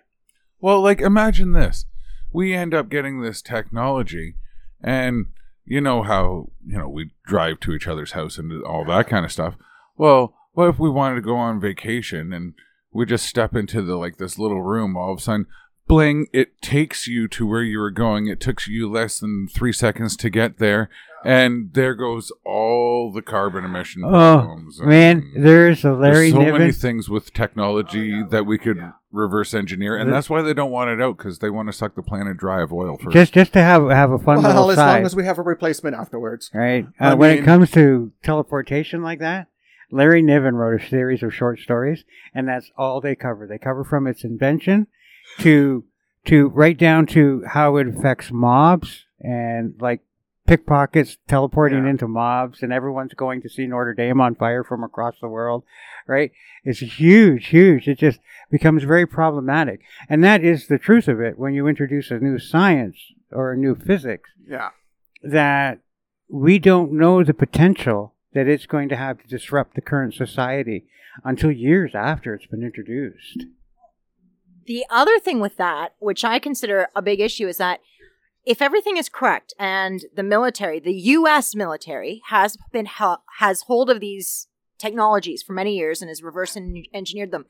[0.60, 1.86] Well, like imagine this.
[2.32, 4.36] We end up getting this technology
[4.82, 5.28] and
[5.66, 9.26] you know how, you know, we drive to each other's house and all that kind
[9.26, 9.56] of stuff.
[9.98, 12.54] Well, what if we wanted to go on vacation and
[12.92, 15.46] we just step into the like this little room all of a sudden
[15.88, 19.74] bling it takes you to where you were going it took you less than three
[19.74, 20.90] seconds to get there
[21.26, 26.34] and there goes all the carbon emission Oh, problems and- Man, there's a Larry there's
[26.34, 28.80] so many things with technology that we could
[29.12, 31.74] reverse engineer, and The- that's why they don't want it out because they want to
[31.74, 33.14] suck the planet dry of oil first.
[33.14, 35.38] Just just to have have a fun well, little as side, long as we have
[35.40, 36.52] a replacement afterwards.
[36.54, 36.86] right?
[37.00, 39.48] I Uh, when mean- it comes to teleportation like that,
[39.92, 43.48] Larry Niven wrote a series of short stories, and that's all they cover.
[43.48, 44.88] They cover from its invention
[45.40, 45.84] to
[46.26, 50.02] to right down to how it affects mobs and like
[50.46, 51.90] pickpockets teleporting Yeah.
[51.92, 55.64] into mobs, and everyone's going to see Notre Dame on fire from across the world,
[56.08, 56.32] right?
[56.64, 57.88] It's huge, huge.
[57.88, 58.20] It just
[58.52, 62.38] becomes very problematic, and that is the truth of it when you introduce a new
[62.40, 62.98] science
[63.32, 64.70] or a new physics Yeah.
[65.24, 65.80] that
[66.30, 70.86] we don't know the potential that it's going to have to disrupt the current society
[71.24, 73.46] until years after it's been introduced.
[74.66, 77.80] The other thing with that, which I consider a big issue, is that
[78.46, 81.56] if everything is correct and the military, the U.S.
[81.56, 82.88] military, has been
[83.40, 87.46] has hold of these technologies for many years and has reverse en- engineered them,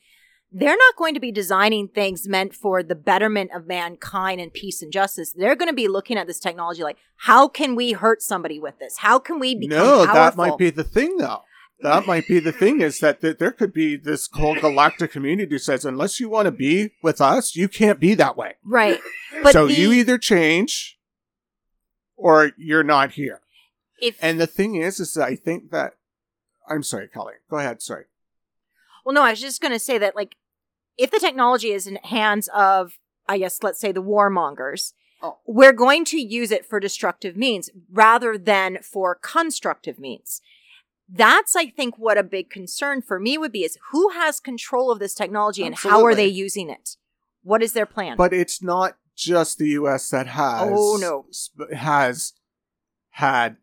[0.51, 4.81] they're not going to be designing things meant for the betterment of mankind and peace
[4.81, 5.33] and justice.
[5.33, 8.79] They're going to be looking at this technology like, how can we hurt somebody with
[8.79, 8.99] this?
[8.99, 10.13] How can we become No, powerful?
[10.13, 11.41] that might be the thing, though.
[11.85, 15.57] That might be the thing is that, that there could be this whole galactic community
[15.59, 18.55] says unless you want to be with us, you can't be that way.
[18.63, 18.99] right.
[19.43, 20.97] But so the- you either change
[22.15, 23.41] or you're not here.
[24.01, 25.93] if And the thing is, is I think that
[26.67, 27.33] I'm sorry, Kelly.
[27.49, 27.81] Go ahead.
[27.81, 28.05] Sorry.
[29.05, 30.35] Well, no, I was just going to say that, like,
[30.97, 35.37] if the technology is in hands of, I guess, let's say the warmongers, Oh.
[35.45, 40.41] we're going to use it for destructive means rather than for constructive means.
[41.07, 44.91] That's, I think, what a big concern for me would be is who has control
[44.91, 46.97] of this technology and how are they using it?
[47.43, 48.17] What is their plan?
[48.17, 50.09] But it's not just the U.S.
[50.09, 50.69] that has.
[50.73, 51.25] Oh, no.
[51.29, 52.33] sp- Has
[53.11, 53.57] had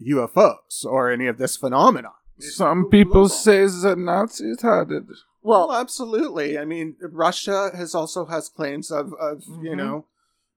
[0.00, 2.12] UFOs or any of this phenomenon.
[2.38, 5.04] Some people say the Nazis had it.
[5.42, 6.58] Well, well, absolutely.
[6.58, 9.76] I mean, Russia has also has claims of, of you Mhm.
[9.76, 10.06] know,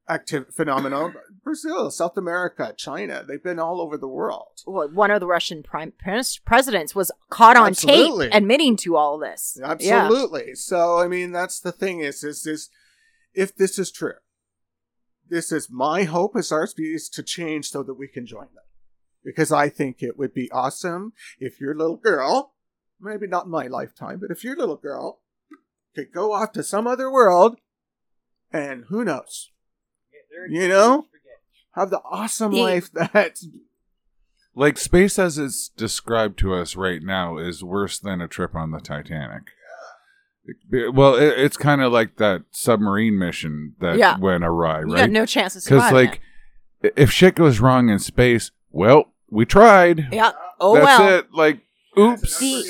[0.08, 1.16] active phenomenon.
[1.44, 4.62] Brazil, South America, China, they've been all over the world.
[4.66, 8.28] well, one of the Russian prime pres- presidents was caught on Absolutely.
[8.28, 9.58] tape admitting to all this.
[9.60, 9.72] Yeah.
[9.72, 10.56] Absolutely.
[10.56, 12.70] So, I mean, that's the thing is, is this,
[13.34, 14.13] if this is true,
[15.30, 18.63] this is my hope as our species to change so that we can join them.
[19.24, 22.56] Because I think it would be awesome if your little girl,
[23.00, 25.22] maybe not my lifetime, but if your little girl
[25.96, 27.58] could go off to some other world
[28.52, 29.52] and who knows,
[30.50, 31.06] You know?
[31.76, 33.39] have the awesome The- life that
[34.56, 38.69] Like space as it's described to us right now is worse than a trip on
[38.72, 39.43] the Titanic.
[40.93, 44.17] Well, it, it's kind of like that submarine mission that Yeah.
[44.19, 45.10] went awry, You got right?
[45.10, 46.19] no chance of Because like,
[46.84, 50.10] i- if shit goes wrong in space, well, we tried.
[50.12, 50.34] yeah.
[50.60, 51.17] Oh That's well.
[51.19, 51.28] it.
[51.34, 51.60] Like,
[51.98, 52.38] oops.
[52.39, 52.63] The-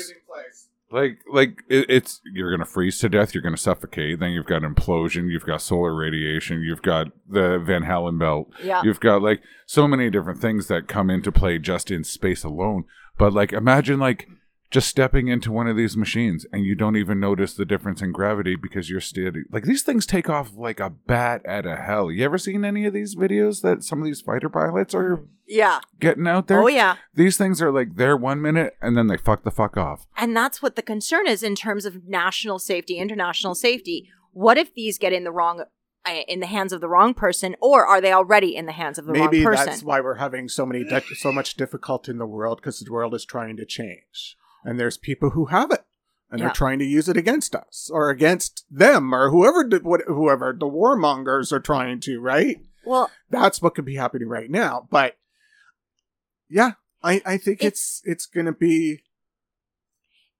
[0.94, 3.34] Like, like it, it's you're gonna freeze to death.
[3.34, 4.20] You're gonna suffocate.
[4.20, 5.28] Then you've got implosion.
[5.28, 6.62] You've got solar radiation.
[6.62, 8.48] You've got the Van Allen belt.
[8.62, 8.80] Yeah.
[8.84, 12.84] You've got like so many different things that come into play just in space alone.
[13.18, 14.28] But like, imagine like
[14.70, 18.10] just stepping into one of these machines and you don't even notice the difference in
[18.10, 19.42] gravity because you're steady.
[19.50, 22.10] Like these things take off like a bat out of hell.
[22.10, 25.80] You ever seen any of these videos that some of these fighter pilots are Yeah.
[26.00, 26.60] getting out there?
[26.60, 26.96] Oh yeah.
[27.14, 30.06] These things are like there one minute and then they fuck the fuck off.
[30.16, 34.08] And that's what the concern is in terms of national safety, international safety.
[34.32, 35.62] What if these get in the wrong
[36.06, 38.98] uh, in the hands of the wrong person or are they already in the hands
[38.98, 39.66] of the maybe wrong person?
[39.66, 42.80] Maybe that's why we're having so many di- so much difficulty in the world because
[42.80, 45.84] the world is trying to change and there's people who have it
[46.30, 46.46] and Yeah.
[46.46, 50.52] they're trying to use it against us or against them or whoever did what whoever
[50.58, 55.16] the warmongers are trying to right well, that's what could be happening right now but
[56.48, 56.72] yeah
[57.02, 59.00] i i think it's it's gonna be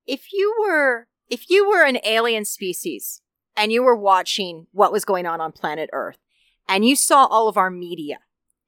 [0.06, 3.22] if you were if you were an alien species
[3.56, 6.18] and you were watching what was going on on planet Earth
[6.68, 8.18] and you saw all of our media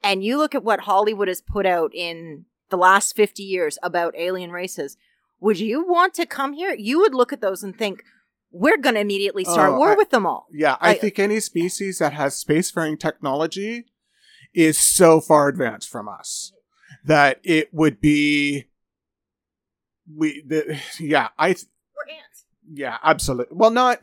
[0.03, 4.15] and you look at what Hollywood has put out in the last 50 years about
[4.17, 4.97] alien races,
[5.41, 6.75] would you want to come here?
[6.77, 8.03] You would look at those and think,
[8.51, 10.47] we're going to immediately start Oh, war I- with them all.
[10.53, 13.85] yeah i Like- think any species that has spacefaring technology
[14.55, 16.53] is so far advanced from us
[17.05, 18.67] that it would be
[20.15, 22.45] we the, yeah i th- We're ants.
[22.73, 23.57] Yeah, absolutely.
[23.57, 24.01] Well, not,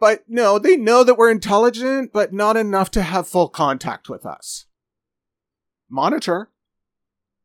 [0.00, 4.24] but no, they know that we're intelligent, but not enough to have full contact with
[4.24, 4.66] us.
[5.90, 6.50] Monitor,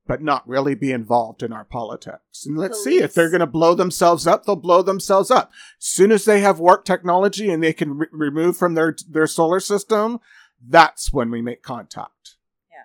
[0.07, 2.45] but not really be involved in our politics.
[2.45, 5.51] And let's see if they're going to blow themselves up, they'll blow themselves up.
[5.79, 9.27] As soon as they have warp technology and they can re- remove from their their
[9.27, 10.19] solar system,
[10.65, 12.35] that's when we make contact.
[12.71, 12.83] Yeah.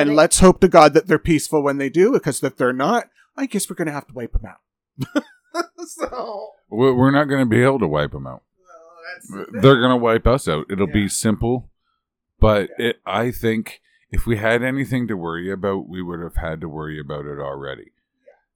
[0.00, 2.56] And Well, they- let's hope to God that they're peaceful when they do, because if
[2.56, 5.24] they're not, I guess we're going to have to wipe them out.
[5.86, 6.50] so.
[6.68, 8.42] We're we're not going to be able to wipe them out.
[9.52, 10.66] They're going to wipe us out.
[10.70, 11.68] It'll be simple,
[12.38, 13.80] but it, I think
[14.10, 17.38] if we had anything to worry about, we would have had to worry about it
[17.38, 17.92] already.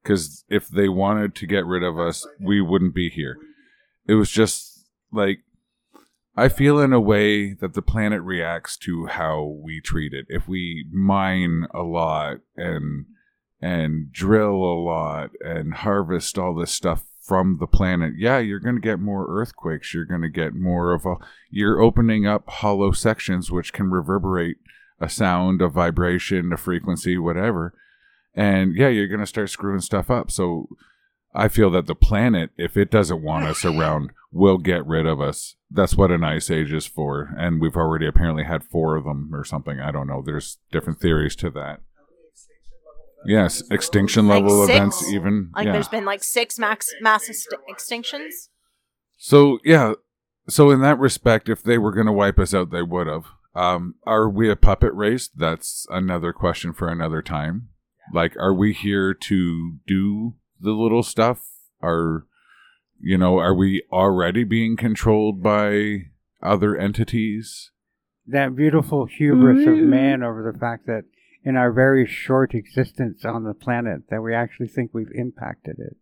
[0.03, 3.38] Because if they wanted to get rid of us, we wouldn't be here.
[4.07, 5.40] It was just like
[6.37, 10.27] I feel in a way that the planet reacts to how we treat it.
[10.29, 13.07] If we mine a lot and
[13.62, 18.75] and drill a lot and harvest all this stuff from the planet, yeah, you're going
[18.75, 19.95] to get more earthquakes.
[19.95, 21.14] You're going to get more of a.
[21.51, 24.57] You're opening up hollow sections which can reverberate
[25.05, 27.75] a sound, a vibration, a frequency, whatever.
[28.35, 30.31] And yeah, you're going to start screwing stuff up.
[30.31, 30.69] So
[31.35, 35.21] I feel that the planet, if it doesn't want us around, will get rid of
[35.21, 35.57] us.
[35.71, 37.35] That's what an ice age is for.
[37.38, 39.81] And we've already apparently had four of them or something.
[39.81, 40.23] I don't know.
[40.25, 41.81] There's different theories to that.
[43.27, 44.77] Yes, extinction Like level six?
[44.77, 45.51] events, even.
[45.55, 45.73] Like yeah.
[45.73, 48.49] there's been like six max mass ext- extinctions.
[49.16, 49.95] So yeah,
[50.49, 53.24] so in that respect, if they were going to wipe us out, they would have.
[53.55, 55.28] Um, are we a puppet race?
[55.28, 57.68] That's another question for another time.
[58.12, 61.40] Like, are we here to do the little stuff?
[61.82, 62.26] Are
[63.00, 66.07] you know, are we already being controlled by
[66.42, 67.70] other entities?
[68.26, 71.05] That beautiful hubris of man over the fact that
[71.44, 75.96] in our very short existence on the planet that we actually think we've impacted it.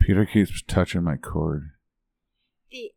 [0.00, 1.72] Peter keeps touching my cord.
[2.70, 2.92] The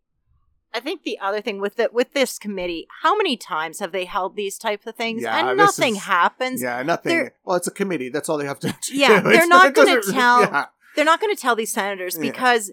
[0.76, 4.06] I think the other thing with the with this committee, how many times have they
[4.06, 6.62] held these types of things Yeah, and nothing is- happens?
[6.62, 7.10] Yeah, nothing.
[7.16, 8.10] They're- well, it's a committee.
[8.10, 8.96] That's all they have to do.
[8.98, 10.66] Yeah, they're It's not gonna tell- yeah.
[10.96, 12.22] They're not going to tell these senators Yeah.
[12.32, 12.72] because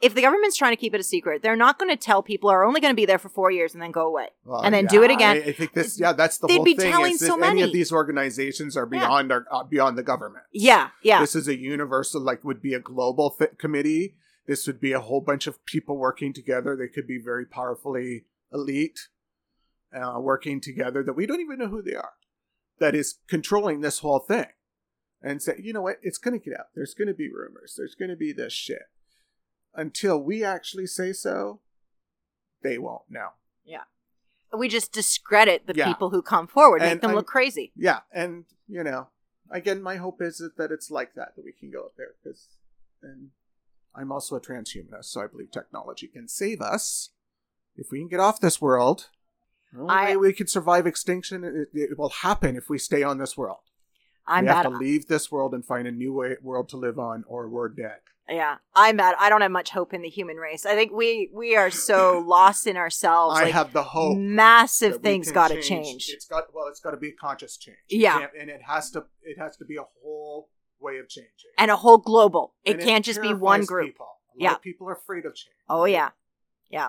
[0.00, 2.48] if the government's trying to keep it a secret, they're not going to tell people
[2.48, 4.28] are only going to be there for four years and then go away.
[4.44, 5.38] Well, And then do it again.
[5.38, 6.92] I, I think this, yeah, that's the They'd whole be thing.
[6.92, 7.62] telling so Any many.
[7.62, 9.00] of these organizations are Yeah.
[9.00, 10.44] beyond our uh, beyond the government.
[10.52, 14.14] Yeah, yeah, This is a universal, like, would be a global fit committee.
[14.46, 16.76] This would be a whole bunch of people working together.
[16.76, 19.08] They could be very powerfully elite,
[19.94, 22.12] uh, working together that we don't even know who they are.
[22.78, 24.46] That is controlling this whole thing,
[25.22, 25.98] and say, you know what?
[26.02, 26.66] It's going to get out.
[26.74, 27.74] There's going to be rumors.
[27.76, 28.82] There's going to be this shit.
[29.74, 31.60] Until we actually say so,
[32.62, 33.30] they won't know.
[33.64, 33.84] Yeah.
[34.56, 35.86] We just discredit the Yeah.
[35.86, 37.72] people who come forward, make them I'm- look crazy.
[37.76, 39.08] Yeah, and you know,
[39.50, 42.48] again, my hope is that it's like that that we can go up there because,
[43.02, 43.30] and
[43.94, 47.10] I'm also a transhumanist, so I believe technology can save us
[47.76, 49.08] if we can get off this world.
[49.72, 53.02] The only I- way we can survive extinction, it, it will happen if we stay
[53.02, 53.58] on this world.
[54.26, 56.98] I'm we have to leave this world and find a new way, world to live
[56.98, 57.98] on, or we're dead.
[58.28, 59.16] Yeah, I'm bad.
[59.18, 60.64] I don't have much hope in the human race.
[60.64, 63.38] I think we we are so lost in ourselves.
[63.38, 64.16] I like, have the hope.
[64.16, 66.08] massive things got to change.
[66.08, 67.76] It's got well, it's got to be a conscious change.
[67.90, 68.26] Yeah.
[68.38, 69.04] and it has to.
[69.22, 70.48] It has to be a whole
[70.84, 71.30] way of changing.
[71.58, 72.54] and a whole global.
[72.64, 73.86] It And can't just be one group.
[73.94, 74.06] People.
[74.06, 74.54] A lot Yeah.
[74.56, 75.56] of people are afraid of change.
[75.68, 76.10] Oh yeah,
[76.70, 76.88] yeah.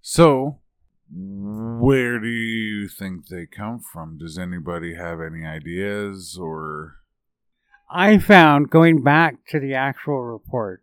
[0.00, 0.60] So,
[1.10, 4.18] where do you think they come from?
[4.18, 6.96] Does anybody have any ideas or?
[7.90, 10.82] I found going back to the actual report,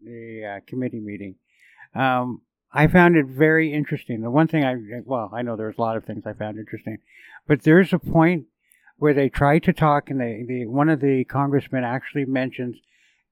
[0.00, 1.34] the uh, committee meeting.
[1.94, 4.20] Um, I found it very interesting.
[4.22, 6.98] The one thing I well, I know there's a lot of things I found interesting,
[7.46, 8.44] but there's a point
[9.04, 12.74] where they try to talk, and they, the one of the congressmen actually mentions,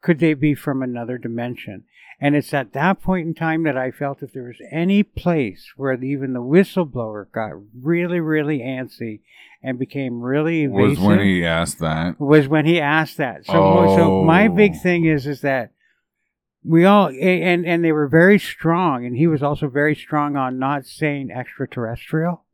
[0.02, 1.84] could they be from another dimension?
[2.20, 5.72] And it's at that point in time that I felt if there was any place
[5.74, 9.20] where even the whistleblower got really, really antsy
[9.62, 12.20] and became really Was when he asked that.
[12.20, 13.46] was when he asked that.
[13.46, 13.52] So,
[13.96, 14.78] so my big Oh.
[14.82, 15.70] thing is is that
[16.62, 20.58] we all and and they were very strong, and he was also very strong on
[20.58, 22.44] not saying extraterrestrial,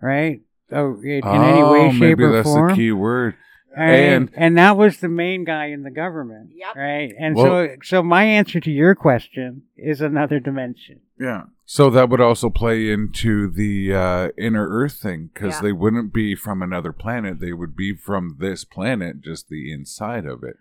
[0.00, 0.40] right?
[0.70, 2.68] So in, in any oh, way, shape, maybe or that's form.
[2.70, 3.34] the key word.
[3.76, 6.76] And, And- and that was the main guy in the government, Yep.
[6.76, 7.12] right?
[7.18, 11.00] And Well- so so my answer to your question is another dimension.
[11.18, 11.44] Yeah.
[11.66, 15.60] So that would also play into the uh, inner Earth thing because Yeah.
[15.62, 17.40] they wouldn't be from another planet.
[17.40, 20.56] They would be from this planet, just the inside of it.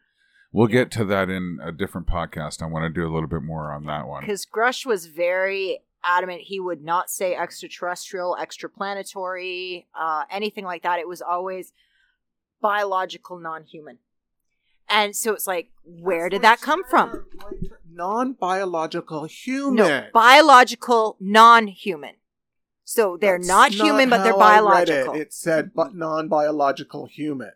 [0.51, 2.61] We'll get to that in a different podcast.
[2.61, 4.21] I want to do a little bit more on that one.
[4.21, 10.99] Because Grusch was very adamant he would not say extraterrestrial, extraplanetary, uh, anything like that.
[10.99, 11.73] It was always
[12.61, 13.99] biological, non-human.
[14.89, 17.25] And so it's like, where did that come from?
[17.89, 19.75] Non-biological human.
[19.75, 22.15] No, biological, non-human.
[22.83, 25.13] So they're That's not human, but they're how I read biological.
[25.15, 25.21] It.
[25.21, 27.51] it said but non-biological human,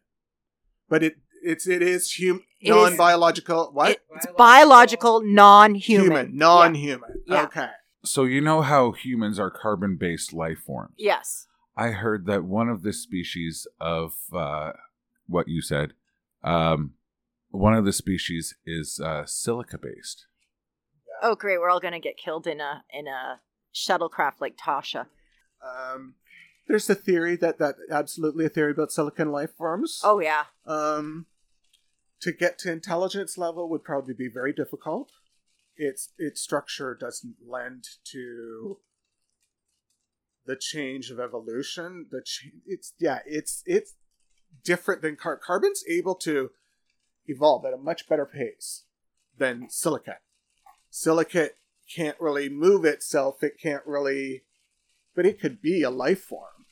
[0.90, 3.72] but it it's it is hum- non-biological.
[3.74, 3.92] what?
[3.92, 6.06] It- it's biological, non-human.
[6.06, 7.24] human, non-human.
[7.28, 7.44] Yeah.
[7.44, 7.68] Okay.
[8.10, 10.96] So you know how humans are carbon-based life forms.
[10.98, 11.48] Yes.
[11.76, 14.72] I heard that one of the species of uh,
[15.28, 15.94] what you said,
[16.44, 16.94] um,
[17.50, 20.26] one of the species is uh, silica-based.
[21.22, 21.60] Oh, great.
[21.60, 23.42] We're all going to get killed in a in a
[23.74, 25.08] shuttlecraft like Tasha.
[25.64, 26.16] Um,
[26.68, 30.02] there's a theory that that absolutely a theory about silicon life forms.
[30.04, 30.46] Oh yeah.
[30.66, 31.26] Um,
[32.22, 35.12] to get to intelligence level would probably be very difficult.
[35.78, 38.80] Its its structure doesn't lend to
[40.46, 42.08] the change of evolution.
[42.10, 43.94] The ch- it's yeah, it's it's
[44.64, 46.52] different than car- carbon's able to
[47.28, 48.84] evolve at a much better pace
[49.38, 50.22] than silicate.
[50.90, 51.56] Silicate
[51.94, 53.44] can't really move itself.
[53.44, 54.44] It can't really,
[55.16, 56.66] but it could be a life form.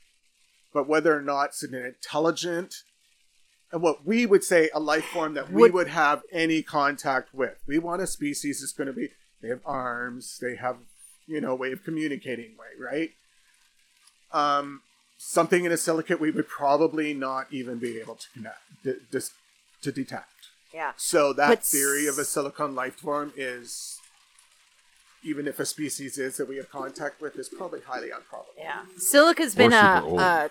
[0.73, 2.83] But whether or not it's an intelligent
[3.75, 7.33] and what we would say a life form that we Would- would have any contact
[7.35, 7.57] with.
[7.67, 9.09] We want a species that's going to be
[9.41, 10.77] they have arms, they have
[11.27, 13.11] you know a way of communicating, way right?
[14.31, 14.81] Um,
[15.17, 19.33] something in a silicate we would probably not even be able to connect, d- dis-
[19.81, 20.29] to detect.
[20.73, 20.93] Yeah.
[20.95, 23.99] So that But theory of a silicon life form is,
[25.21, 28.53] even if a species is that we have contact with, is probably highly improbable.
[28.57, 28.83] Yeah.
[28.97, 30.19] Silica's been Or a, super old.
[30.21, 30.49] a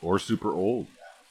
[0.00, 0.86] Or super old.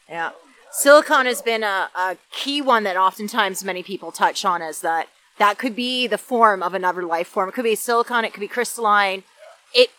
[0.07, 0.31] Yeah.
[0.73, 5.07] Silicon has been a, a key one that oftentimes many people touch on is that
[5.37, 7.49] that could be the form of another life form.
[7.49, 9.23] It could be silicon, it could be crystalline.
[9.73, 9.89] It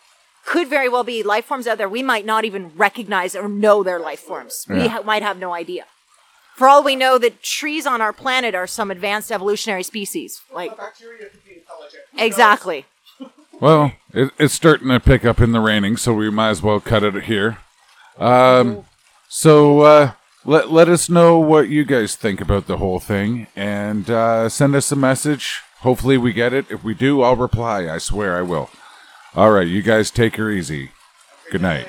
[0.45, 3.83] could very well be life forms out there we might not even recognize or know
[3.83, 4.65] their life forms.
[4.69, 4.87] We Yeah.
[4.89, 5.85] ha- might have no idea.
[6.55, 10.41] For all we know, the trees on our planet are some advanced evolutionary species.
[10.53, 12.03] Like bacteria could be intelligent.
[12.17, 12.85] exactly.
[13.59, 16.79] Well, it, it's starting to pick up in the raining, so we might as well
[16.79, 17.57] cut it here.
[18.17, 18.85] Um,
[19.29, 20.11] so uh,
[20.45, 24.75] let let us know what you guys think about the whole thing, and uh, send
[24.75, 25.61] us a message.
[25.79, 26.65] Hopefully we get it.
[26.69, 27.89] If we do, I'll reply.
[27.89, 28.69] I swear I will.
[29.35, 30.91] All right, you guys take her easy.
[31.51, 31.87] Good night.